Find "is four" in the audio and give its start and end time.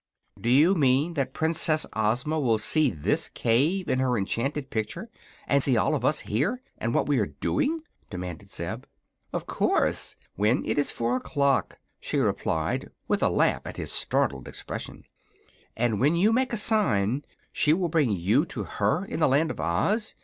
10.79-11.17